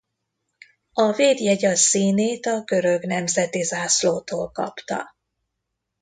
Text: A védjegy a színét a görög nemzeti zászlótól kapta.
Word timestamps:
A 0.93 1.11
védjegy 1.11 1.65
a 1.65 1.75
színét 1.75 2.45
a 2.45 2.61
görög 2.63 3.05
nemzeti 3.05 3.61
zászlótól 3.61 4.51
kapta. 4.51 5.15